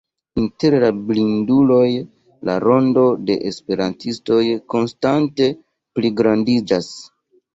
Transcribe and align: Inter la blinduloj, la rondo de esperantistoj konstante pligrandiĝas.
Inter 0.41 0.75
la 0.83 0.87
blinduloj, 1.09 1.89
la 2.49 2.55
rondo 2.63 3.03
de 3.29 3.35
esperantistoj 3.51 4.39
konstante 4.75 5.51
pligrandiĝas. 5.99 6.89